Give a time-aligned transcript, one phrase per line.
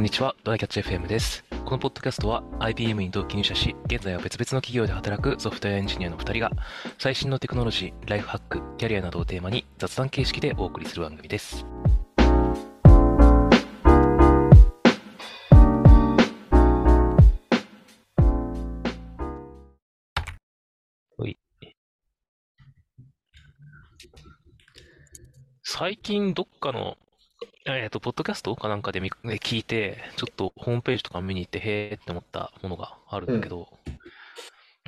[0.00, 1.44] こんにちは、ドライキャッチ FM です。
[1.66, 6.50] このポッドキャストは IBM に同期入社し、現在は別々の企業で働くソフトウェアエンジニアの2人が、
[6.98, 11.66] 最新のテクノロジー、ライフハック、キャリアなどをテーマに雑談形式でお送りする番組です。
[25.62, 26.96] 最近どっかの
[27.66, 33.68] えっと、ポッドキャストかなんかで見聞いて、ちょっとホームページとか見に行って、へーって思ったものがあるんだけど、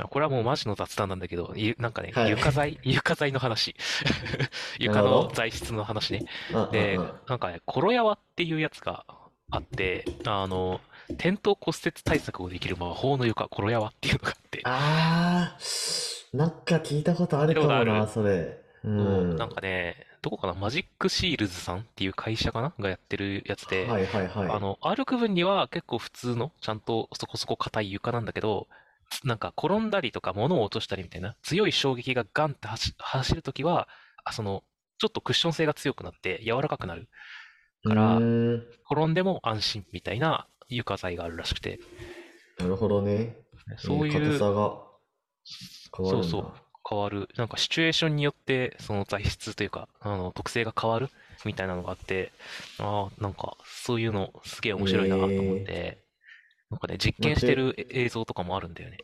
[0.08, 3.76] これはもうマジの雑談なんだけど、ゆなんかね、はい床材、床材の話。
[4.80, 6.24] 床の材質の話ね。
[6.52, 9.04] うんでうんうん、なんかね、コロヤワっていうやつが
[9.50, 18.62] あって、あの、転倒骨折対策をできる魔法の床、コロヤワっていうのがあって、あー、なんか聞いたことあるかもな、それ。
[18.84, 19.36] うん。
[19.36, 22.72] なんかね、どこかな、マジックシールズさんっていう会社かな？
[22.78, 24.50] がやってるやつで、はいはいはい。
[24.50, 28.68] あの、歩く分には結構普通の、ちゃんとそこそこ硬い床なんだけど、
[29.24, 33.88] なんか転んだりとか物を落としたりみたいな強い衝撃がガンって走走るときは、
[34.24, 34.62] あその、
[34.98, 37.08] ちょっとクッション性が強くなって柔らかくなる。
[37.84, 41.80] から転んでも安心みたいな床材があるらしくて、
[42.60, 43.36] なるほどね。
[43.76, 44.78] そういう、硬さが
[45.96, 46.28] 変わるんだ。
[46.28, 46.52] そうそう
[46.88, 51.08] 変わる、なんかシチュエーションによってその材質というか、あの、特性が変わる？
[51.44, 52.32] みたいなのがあって、
[52.78, 55.98] ああ、なんかそういうのすげえ面白いなと思って、
[56.70, 58.98] なんかね、実験してる映像とかもあるんだよね。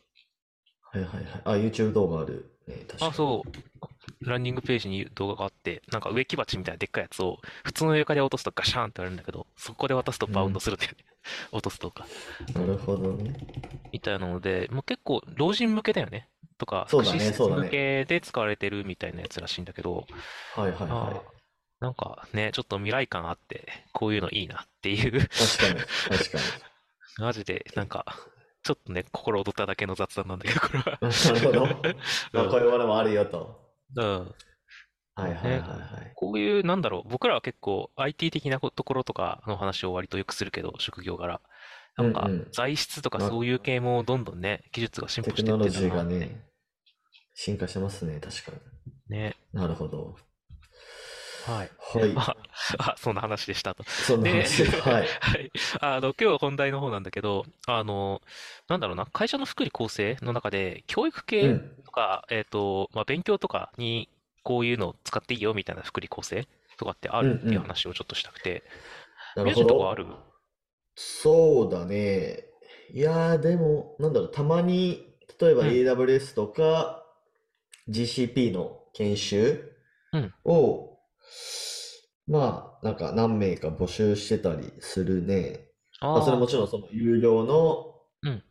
[0.92, 1.24] はいはいはい。
[1.44, 2.76] あ、YouTube 動画あるね。
[2.86, 3.14] 確かあ、に。
[3.14, 3.58] そう。
[4.20, 10.98] ランニングページに動画があって、なんか植木鉢みたいなでっかいやつを、普通の床で落とすとガシャーンって割れるんだけど、そこで渡すとバウンドするんだよね。
[11.52, 12.06] 落とすとか。
[12.54, 13.34] なるほどね。
[13.92, 16.28] みたいなので、もう結構老人向けだよね。
[16.58, 20.06] とか、そうだね福祉施設向けで使われてるみたいなやつらしいんだけど、
[20.54, 21.38] はいはいあはー
[21.80, 25.20] なんかね、ちょっと未来感あって、こういうのいいなっていう、い。
[25.20, 25.68] 確か
[26.12, 26.18] に。
[26.18, 26.38] 確か
[27.22, 28.04] マジで、なんか、
[28.64, 30.98] ちょっとね、心躍っただけの雑談なんだけど、これは。
[31.00, 31.08] に。
[31.44, 31.92] なるほど。
[32.32, 33.60] まあ、こういうものもあるよと。
[33.94, 34.34] うん。
[35.14, 35.66] はいはいはいは
[36.04, 36.12] い。
[36.14, 41.40] こういう、なんだろう、僕らは結構 IT 的なところとかの話を割とよくするけど、職業柄。
[41.96, 46.47] なんかうんうん、材質とかまそういう系もどんどんね、技術が進歩していテクノロってんだなジーがね、
[47.38, 48.20] 進化してますね。
[48.20, 48.58] 確かに。
[49.08, 49.34] ね。
[49.52, 50.16] なるほど。
[51.40, 51.70] はい。
[51.78, 52.22] はい。
[52.22, 52.36] あ、
[52.78, 53.84] あ そんな話でしたと。
[54.00, 54.70] そんなで、話で。
[54.80, 55.20] はい。
[55.20, 55.50] はい。
[55.80, 58.20] あの、今日は本題の方なんだけど、あの、
[58.68, 61.78] なんだろうな、会社の福利厚生の中で、教育う系ん。
[61.84, 64.08] とか、えっと、まあ、勉強とかに、
[64.42, 66.46] こういうのを使っていいよみたいな福利厚生
[66.78, 68.62] とかってあるっていううんうん話をちょっとしたくて、
[69.34, 69.64] なる宮地ほど。
[69.64, 70.06] のとこある？
[70.96, 72.44] そうだね。
[72.90, 77.06] いやー、でも、なんだろう、たまに、例えばうん AWS とか
[77.88, 79.72] GCP の研修
[80.12, 80.98] うんを、
[82.26, 85.66] まあ、なんか何名か募集してたりするね。
[86.00, 88.42] まあ、それあもちろんその有料のうん、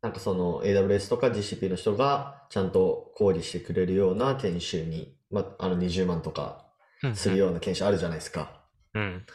[0.00, 6.66] なんかその AWS とか GCP の人がちゃんと考慮してくれるような研修に、まあ、あの20万とか
[7.14, 8.62] するような研修あるじゃないですか。
[8.94, 9.26] うん。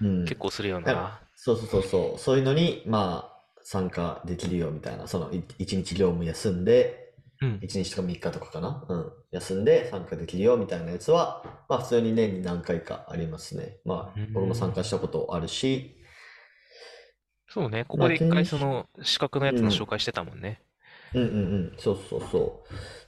[0.00, 0.24] うん。
[0.24, 7.05] 結構するよなそうそうそうそう、そういうのに、まあ、参加できるよみたいな、そのい一日業務休んで、
[7.46, 7.58] うん。
[7.62, 13.78] 一日とか3日とかかな、うん、休んで参加できるよみたいなやつは、まあ普通に年に何回かありますね。
[13.84, 15.96] まあうん僕も参加したことあるし、
[17.48, 17.84] そうね。
[17.86, 20.60] ここで一回その資格のやつの紹介してたもんね。
[21.14, 21.32] うんうんう
[21.68, 22.64] ん、そうそうそ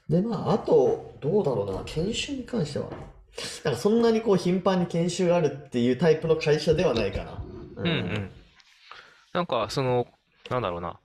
[0.08, 0.12] う。
[0.12, 2.86] で、まああと、どうだろうな、研修に関しては、
[3.64, 7.32] なんかそんなにこう頻繁に研修があるっていうタイプの会社ではないかな。
[7.76, 8.30] ううんうん。
[9.32, 10.06] なんか、その、
[10.48, 10.98] なんだろうな。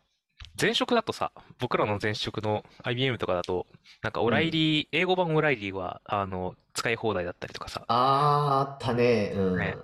[0.59, 3.65] 前職だとさ、僕らの前職の IBM とかだと、
[4.01, 7.83] なんかオライリー、英語版オライリーは、あの、使い放題だったりとかさ。
[7.87, 9.33] あー、あったね。
[9.35, 9.57] うん。
[9.57, 9.75] ね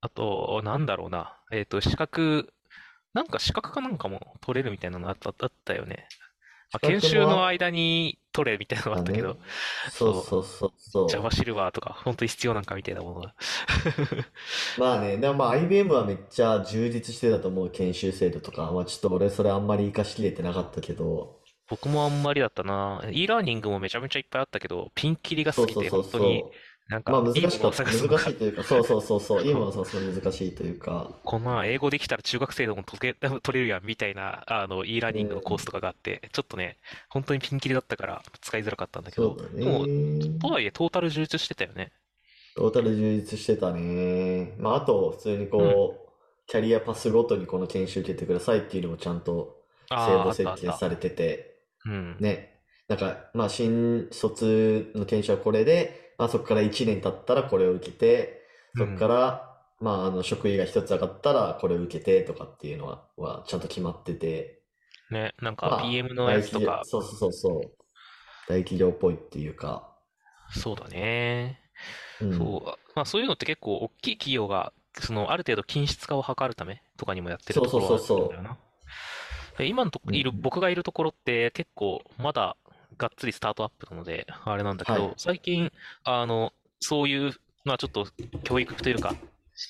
[0.00, 1.38] あと、なんだろうな。
[1.50, 2.52] えっと、資格、
[3.12, 6.06] なんか資格かなんかも取れるみたいなのあった、あったよね。
[6.74, 9.38] まあ、研修の間に取れみたいなのがあったけど、
[9.88, 11.08] そうそうそうそう。
[11.08, 13.34] Java シルバーとか、本当に必要なんかみたいなものが。
[14.76, 23.02] まあね、でもまあ IBM はめっちゃ充実してたと思う研修制度とか、まあちょっと俺それあんまり活かしきれてなかったけど、僕もあんまりだったな。
[23.10, 26.20] e ラーニングもめちゃめちゃいっぱいあったけど、ピンキリがそう過ぎて、そうそうそう。
[26.20, 26.44] 本当に、
[26.88, 36.76] なんか、まあ難しかった、難しいというか、そうそうそうそう、いいものを探すの難しいというか、 こんなん英語できたら中学生でも解け、取れるやんみたいな、あの、e ラーニングのコースとかがあって、ちょっとね、
[37.08, 40.38] 本当にピンキリだったから使いづらかったんだけど、そうだでも、ね。
[40.38, 41.92] とはいえトータル充実してたよね。
[42.54, 44.54] トータル充実してたね。
[44.58, 46.04] まああと普通にこう、
[46.46, 50.32] キャリアパスごとにこの研修受けてくださいっていうのもちゃんと制度。
[50.34, 52.16] 設計されてて、うん。
[52.20, 52.60] ね。
[52.88, 58.42] なんか、まあ、新卒の研修はこれで、まあ、そこから1年経ったらこれを受けて、
[58.76, 64.62] そこから、まあ、あの、職位が一つ上がったら、これ受けてとかっていうのは、はちゃんと決まってて、
[65.10, 67.60] ね、なんかまあ、PM のやつとか、そうそうそうそう、
[68.48, 69.94] 大企業っぽいっていうか、
[70.50, 71.60] そうだね。
[72.20, 72.36] うん。
[72.36, 78.56] そう、まあそういうのって結構大きい企業が、そのある程度均質化を図るためとかにもやってるそうそうところんだそうそよな。
[79.58, 80.34] で今のとこいる、う。
[80.34, 80.40] うん。
[80.40, 82.56] 僕がいるところって結構まだ
[82.98, 85.14] がっつりスタートアップなので、あれなんだけど、はい。
[85.16, 85.70] 最近、
[86.04, 87.32] あの、そういう、
[87.64, 88.06] まあちょっと
[88.42, 89.16] 教育というか、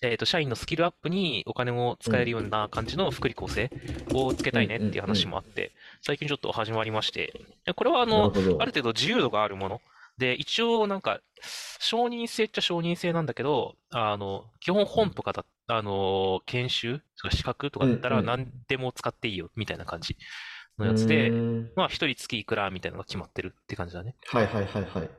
[0.03, 2.12] えっと、社員のスキルアップにお金をうん。
[2.12, 3.71] 使えるような感じの福利厚生
[4.15, 5.00] をつけうんたいねっていう。
[5.03, 5.73] 話もあって、
[6.03, 7.32] 最近ちょっと始まりまして、
[7.67, 8.32] でこれはあの。
[8.59, 9.81] ある程度自由度があるもの。
[10.17, 11.21] で、一応なんか、
[11.81, 20.17] 承認制っちゃ承認制なんだけど、あの、基本うん本とかだ、あの、研修とか資格とかうだったらん何でも使っていいよみたいな感じ
[20.79, 21.31] のやつで。
[21.76, 24.17] まあ一人月いくらみたいなのが決まってるって感じだね。
[24.26, 25.11] はいはいはいはい。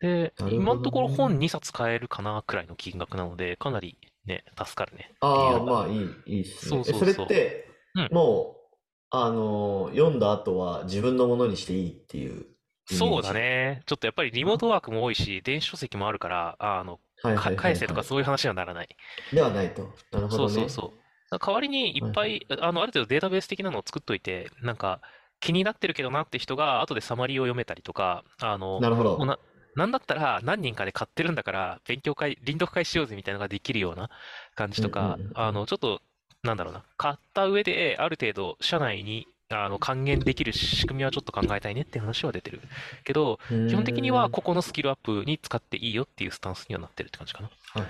[0.00, 1.46] で、なるほど今のところ本ね。
[1.46, 5.62] 2冊買えるかなくらいの金額なので、かなりね、助かるねああ。
[5.62, 8.00] まあいい、いいっすそうそれっそうそて、う。
[8.00, 8.08] うん。
[8.12, 8.76] もう、
[9.10, 12.46] あのー読んだ後は自分のものにしていいっていう
[12.86, 13.32] そうだ。
[13.32, 13.82] ね。
[13.86, 17.94] ちょっとやっぱりリモートワークも多いし、電子書籍もあるから、あの、返せと。
[17.94, 18.88] かそういう話にはならない。
[19.32, 19.82] ではないと。
[20.12, 20.28] なるほどね。
[20.28, 21.03] そうそうそう。
[21.38, 22.12] 代わりにいっ。
[22.14, 25.00] ぱい、あの、ある程度データベース的なのを作っといて、なんか、
[25.40, 29.24] 気になってるけどなって人が、後でサマリーを読めたりとか、あの、なるほど。
[29.26, 29.38] な、
[29.74, 34.08] なんだったら何人かで買ってるんだから、勉強会、臨読会しようぜみたいなのができるような
[34.54, 35.30] 感じとか、うんうん。
[35.34, 36.00] あの、ちょっと、
[36.42, 42.60] なんだろうな、買った上で、ある程度、社内に、あの、還元できる仕組みはちょっと考えたいねって話は出てる。
[43.04, 44.30] けど、う基本的には。
[44.30, 47.50] ここのスキルアップに使っていいよっていうスタンスにはなってるって感じかな。
[47.74, 47.86] はい。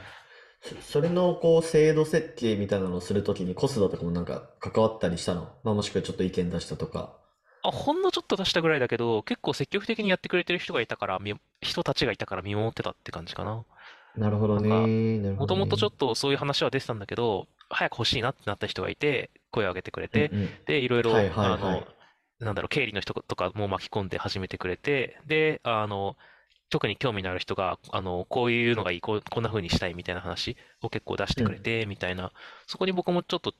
[0.65, 5.49] そそれのこう制度設計みたいなのをするときにコストとかもなんか関わったりしたの？
[5.63, 7.19] まあもしくはちょっと意見出したとか。
[7.63, 13.65] あ、ほんのちょっと出したぐらいだけど、結構積極的にやってくれてる人がいたから、み人たちがいたから見守ってたって感じかな。
[14.17, 15.19] なるほどなんか、ね。
[15.19, 15.97] なるもほどともとちょっね。
[15.99, 20.51] とそういう話は出てたんだけど、早く欲しいなってなった人がいて、声を上げてくれて、うんうん。
[20.67, 21.87] で、いろいろ、はいはいあの、はい。
[22.41, 26.17] なんだろう、経理の人とかも巻き込んで始めてくれて、で、あの、
[26.71, 31.49] 特に興味のある人が、あの、こういうのがいい、こう、こんな風にしたいみたいな話を結構出してうん。
[31.49, 32.33] くれて、みたいな、
[32.67, 33.55] そこに僕もちょっと、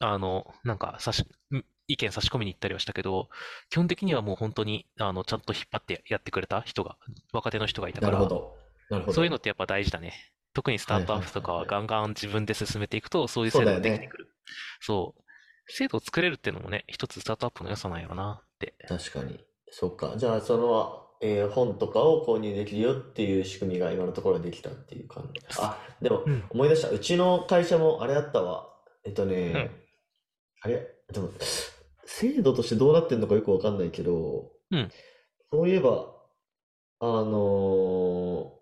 [0.00, 1.22] あの、なんか、差し、
[1.54, 3.30] ん意見差し込みに行ったりはしたけど、
[3.70, 6.96] 基本的にはもう本当に、あの、ちゃんと引っ張ってやってくれた人が、
[7.32, 8.56] 若手の人がいたから、なるほど。
[8.90, 9.14] なるほど。
[9.14, 10.12] そういうのってやっぱ大事だね。
[10.52, 13.80] 特にスタートアップとかはガンガン自分で進めていくと、そういう制度が。
[13.80, 14.34] できてくる。
[14.80, 15.22] そう。
[15.72, 18.74] 制度を作れるっていうのもね、一つスタートアップの良さなんやろなって。
[18.88, 19.44] 確かに。
[19.70, 20.14] そっか。
[20.16, 25.40] じゃあ、その、えー本とかを購入できるよっていう仕組みが今のところできたっていう感じ。
[25.58, 26.44] あ、でもうん。
[26.50, 26.90] 思い出した。
[26.90, 28.68] うちの会社もあれあったわ。
[29.04, 29.30] えっとうん。
[29.30, 29.70] ね、
[30.60, 31.30] あれ、でも、
[32.04, 34.90] 制度としてどうなってんのかよくわかんないけど、うん。
[35.52, 36.14] そういえば、
[37.00, 38.58] あのー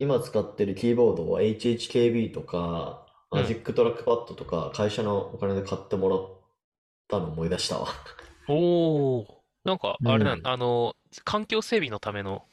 [0.00, 3.40] 今使ってるキーボードは HHKB とか、うん。
[3.40, 6.20] マジックトラックパッドとか、会社のお金で買ってもらっ
[7.08, 7.88] たの思い出したわ。
[8.48, 9.26] おー。
[9.64, 10.46] なんか、うあれなん、ん。
[10.46, 10.94] あの、
[11.24, 12.44] 環境整備のための、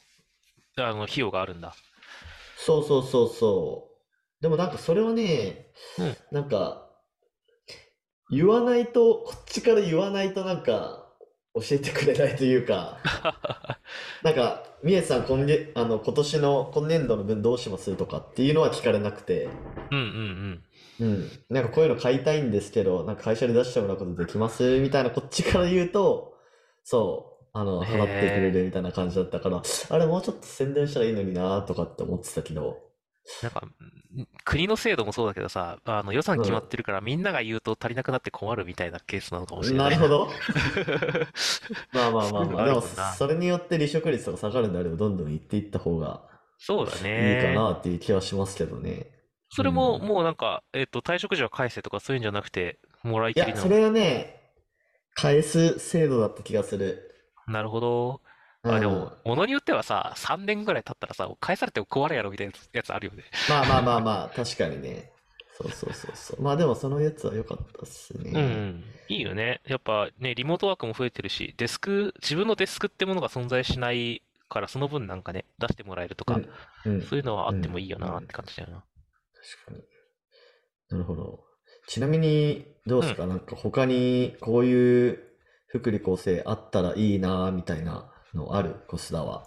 [0.76, 1.74] あの、費用があるんだ。
[2.56, 4.42] そうそうそうそう。
[4.42, 6.16] でもなんかそれはね、うん。
[6.30, 6.90] なんか
[8.30, 11.06] 言わないと、こっちから言わないとなんか
[11.54, 12.98] 教えてくれないというか、
[14.22, 19.48] なんか、みえさん今月、あの、今年の今年度の分どうしますとかっていうのは聞かれなくて、
[19.90, 20.64] うんうん
[20.98, 21.30] うん。
[21.50, 24.80] なんかこういうの買いたいんですけど、なんか会社で出してもらうことできます？
[24.80, 26.36] みたいなこっちから言うと、
[26.82, 27.84] そう、あの、うん。
[27.84, 28.50] 払ってくれ。
[28.50, 32.78] るみたいな感じだったから、あれもうちょっと宣伝したらいいのになとかって思ってたけど、
[33.42, 39.76] なんか、ん国の制度もそうだけどさ、あの予算決まってるからみんなが言うと足りなくなって困るみたいなケースなのかもしうん。
[39.76, 39.98] れないな。
[39.98, 40.28] なるほど。
[41.92, 42.80] まあまあまあまあ、でも。
[42.82, 47.54] それによって離職率とか下がるんであれば、どんどん行っていった方がそうだいいかね。
[47.54, 49.10] なっていう気はしますけどね。
[49.50, 50.02] そうれもん。
[50.02, 53.62] もうなんか、えっと、退職時は返せとかそういうんじゃなくて、もらいいや、きりなの。
[53.62, 54.52] それはね、
[55.14, 57.15] 返す制度だった気がする。
[57.46, 58.22] なるほど。
[58.64, 59.16] うあ、でも、ん。
[59.24, 63.24] ものによってはさ、3年ぐらい経ったらさ、返されても困るやろみたいなやつあるよね。
[63.46, 65.12] まあまあまあまあ、 確かにね。
[65.52, 66.42] そうそうそうそう。
[66.42, 68.66] まあでもそのやつは良かったっすうんうね。
[68.70, 69.00] ん。
[69.08, 69.60] いいよね。
[69.66, 76.42] やっぱね、リモートワークも増えてるし、デスク、自分のデスクってものが存在しないから、その分なんかね、出してもらえるとか、
[76.84, 78.28] うん、うん、そういうのはあうん、ってもいいよなってうん。
[78.32, 78.84] 感じだよな。
[79.34, 79.84] 確かに。
[80.90, 81.44] なるほど。
[81.86, 83.08] ちなみに、どううん。
[83.08, 85.18] ですかなんか他にこういう
[85.68, 88.74] 福利厚生あったらいいなみたいなのある？
[88.88, 89.44] コスダは。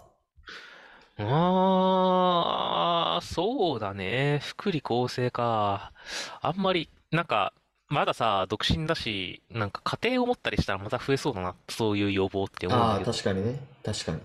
[1.18, 4.40] ああ、そうだね。
[4.42, 5.92] 福利厚生か。
[6.40, 7.52] あんまり、なんか、
[7.88, 13.06] まださ、独身だし、なんか家庭を持ったりしたらまた増えそうだな、そういう要望って思うんだああ、けど。
[13.12, 13.58] 確かにね。
[13.84, 14.20] 確かに。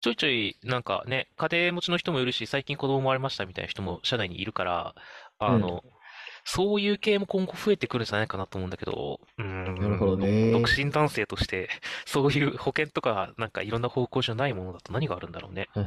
[0.00, 4.94] ちょいちょい、なんかね、家庭持ちの人もいるし、最近子供生まれましたみたいな人も社内にいるから、
[5.38, 5.60] あうん。
[5.60, 5.84] の、
[6.50, 9.44] そういう系も今後増えてくるんじゃないかなと思うんだけど、うー
[9.80, 10.50] なるほどね。
[10.50, 11.68] 独身男性として、
[12.06, 15.68] そういう保険とか、なんかいろんな方向じゃないものだと何があるんだろうね。
[15.74, 15.82] は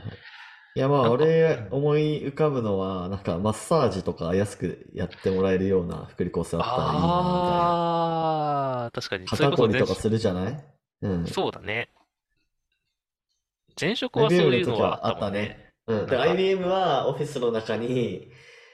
[0.75, 1.67] いや、まあ、俺、ん。
[1.71, 7.81] 思い浮かぶのは、なんか、マッサージとか安くやってもらえるような福利厚生あったらいいな、みたいな。
[8.83, 9.27] ああ、確かに。
[9.27, 10.63] 肩こりとかするじゃない？
[11.01, 11.25] うん。
[11.27, 11.89] そうだね。
[13.79, 15.71] 前職はそういうの時はあはあったもんね。
[15.87, 16.17] ったね。
[16.17, 16.21] うん。
[16.21, 18.31] IBM はオフィスの中に、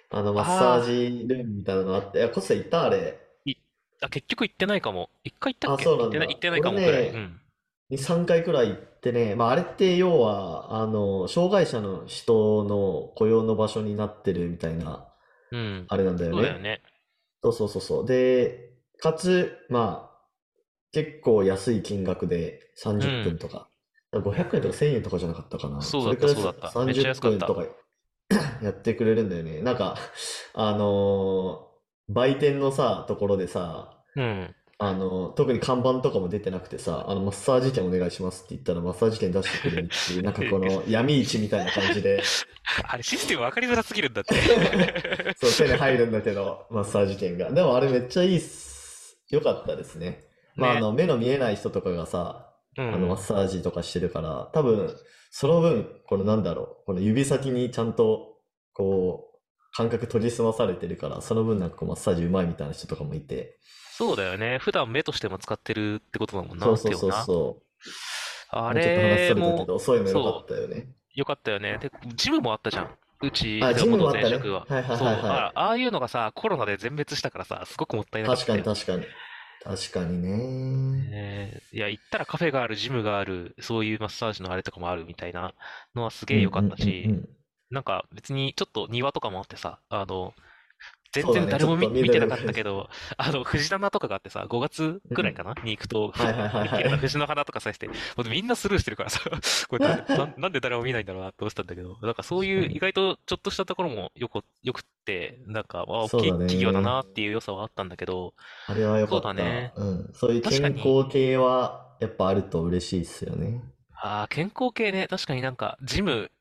[0.09, 2.83] あの、マッサーああ、ジルームみたいなのあって、いや、コスタ行った？
[2.83, 3.19] あれ。
[3.45, 3.55] い、
[4.01, 5.09] あ、結局行ってないかも。
[5.23, 5.85] 一回行ったっあ、け？
[5.87, 6.49] 行ってない、行っそうなんだ。
[6.49, 7.09] てないか俺もくらい。
[7.09, 7.41] うね、ん。
[7.89, 15.13] 2、3回くらい行ってね、まあ、あれって要は、あの、障害者の人の雇用の場所になってるみたいな、
[15.51, 15.89] うん。
[15.89, 16.33] あれなんだよね。
[16.33, 16.81] そうだよね。
[17.43, 18.05] そうそうそうそう。
[18.07, 20.27] で、かつ、まあ、
[20.93, 23.39] 結構安い金額で30分うん。
[23.39, 23.69] とか、
[24.23, 25.79] 500円とか1000円とかじゃなかったかな。
[25.79, 26.77] そうだった、それくらいさそうだった。
[26.83, 27.37] めっちゃ30安かった。
[27.37, 27.65] 分とか
[28.61, 29.61] やってくれるんだよね。
[29.61, 29.97] なんか、
[30.53, 31.67] あのー
[32.09, 34.55] 売店のさ、ところでさ、うん。
[34.79, 42.23] あの、特に看板とかも出てなくてさ、あの、マッサージ券お願いしますって言ったら、マッサージ券出してくれるっていう、なんかこの 闇市みたいな感じで、
[42.87, 44.35] あれ、システム分かりづらすぎるんだって。
[45.35, 47.51] そう、手に入るんだけど、マッサージ券が。
[47.51, 49.17] でもあれめっちゃいいっす。
[49.29, 50.23] よかったですね。
[50.55, 50.79] まあ、あね。
[50.79, 52.53] の、目の見えない人とかがさ、
[52.91, 53.23] あの、マッうん。
[53.23, 54.95] サージとかしてるから、多分、
[55.39, 58.39] その分、このなんだろう、この指先にちゃんと、
[58.73, 59.37] こう、
[59.71, 63.59] 感覚研ぎ澄まされてるから、その分なんかこうマッサージうまいみたいな人とかもいて、
[63.91, 64.57] そうだよね。
[64.57, 67.11] 普段目としても使ってるってことだもんな、そうそうそう。
[67.11, 67.87] そう。
[68.49, 70.87] あまあ、ちょっと話それも、れたけど、そういうのよかそったよね。
[71.15, 71.77] う、よかったよね。
[71.77, 72.97] で、ジムもあったじゃん。
[73.21, 74.37] うち、あ、でジム元もあったね。
[74.37, 74.65] は。
[74.67, 75.23] はいはいそう、はいはい。
[75.29, 78.57] あ、ああいうのがさ、コロナで全滅したからさ、すごくもったいなかっ確か。
[78.57, 79.05] に確かに。
[79.63, 81.61] 確かにね。
[81.71, 85.53] いや、行ったらカフェがある、ジムがある、そういうマッサージのあれとかもあるみたいな
[85.95, 87.27] のはすげえ良かったし、ん。
[87.69, 90.33] なんか別にちょっと庭とかもあってさ、あの、
[91.23, 91.31] 全。
[91.33, 92.39] 然誰も見、てなかっ。
[92.39, 95.15] たけど、あの、藤棚とかがあってさ、5月うん。
[95.15, 95.53] くらいかな？
[95.63, 96.97] に行くと、ふ、はいはいはいはい。
[96.97, 97.89] 藤の花とかさして、
[98.29, 99.19] みんなスルーしてるからさ、
[99.69, 102.79] これ なんで、なん、なんで誰も見ないんだろうなって思ってたんだけど、なんかそういう意。
[102.79, 107.07] 外とちょっとしたところもよこ、よくって、なんか、あ、大きい企業だなね。
[107.09, 108.33] っていう良さはあったんだけど、
[108.67, 109.41] あれは良そうかった。
[109.41, 109.73] だね。
[109.75, 110.09] うん。
[110.13, 113.63] そういう健康系はやっぱあると嬉しいっすよね。
[113.99, 116.31] ああ、健康系ね、確かになんか、ジム、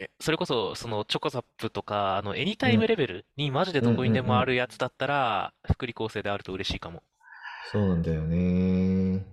[0.00, 2.88] えそれこそ、その、チョコザップとか、あの、エニタイムうん。
[2.88, 4.54] レベルにマジでどこにでもある。
[4.54, 7.02] やつだったら、福利厚生であると嬉しいかも。
[7.70, 9.24] そうなんだよね。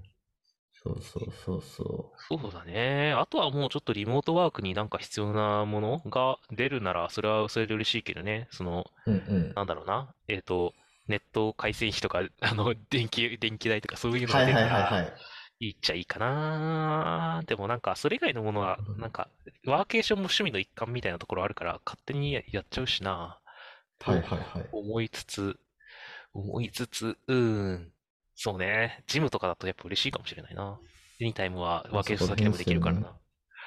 [0.83, 3.13] そうそうそうそそうだね。
[3.13, 8.47] あとはもうちょっとリモートワークになんか必要なものが出るなら、それはそれで嬉しいけどね。
[8.51, 9.11] その、う。
[9.11, 9.19] うんう
[9.51, 9.53] ん。
[9.55, 10.13] なんだろうな。
[10.27, 10.73] えっと、
[11.07, 15.03] ネット回線費とか、あの、電気、電気代とかそういうのが出るなら、はいはい。
[15.03, 15.11] いい
[15.69, 17.43] っちゃいいかな。
[17.45, 19.29] でもなんか、それ以外のものは、なんか、
[19.65, 23.39] ワーケーションも趣味の一環みたいなところあるから、勝手にややっちゃうしな。
[23.99, 24.69] はいとはいはい。
[24.71, 25.59] 思いつつ、
[26.33, 27.91] 思いつつ、うーん。
[28.35, 29.03] そうね。
[29.07, 30.79] ジムとかだとやっぱ嬉しいかもしれないな。
[31.19, 32.65] エニタイムはまあワーケーション先でもで。
[32.65, 33.09] きるからな。
[33.09, 33.15] うん。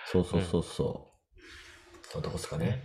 [0.07, 2.07] そうそうそうそう。
[2.11, 2.83] そんなとこっすかね。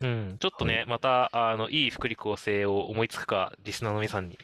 [0.00, 0.36] うん。
[0.40, 0.86] ちょっとね、はい。
[0.86, 4.38] また、あの、いい福利厚生を思いつくか、リスナーの皆さんに、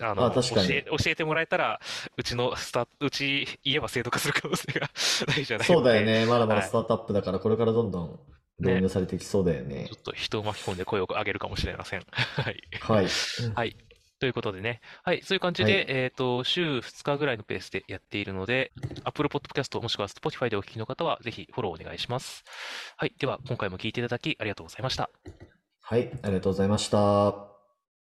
[0.00, 0.84] ああ、の、教え、確かに。
[0.86, 1.80] 教えてもらえたら、
[2.16, 4.90] うちのスタ、うち言えば制度化する可能性が
[5.28, 6.26] ないじゃないそうだよね。
[6.26, 6.62] まだまだはい。
[6.62, 8.20] スタートアップだから、これからどんどん
[8.58, 8.80] 導ね。
[8.80, 10.02] 入されてきそうだよちょっね。
[10.02, 12.06] と人を巻き込んで声を上げるかもしれません。
[12.36, 12.62] はい。
[13.54, 13.76] はい。
[14.20, 14.80] ということでね。
[15.04, 15.22] はい。
[15.22, 15.86] そういう感じで、はい。
[15.88, 18.72] えっと、週2日ぐらいのペースでやっているので、
[19.04, 22.44] Apple Podcast もしくは Spotify でお聞きの方は、ぜひフォローお願いします。
[22.96, 23.14] はい。
[23.18, 25.10] では、今回も聞いていただきありがとうございました。
[25.80, 26.10] はい。
[26.22, 27.57] ありがとうございました。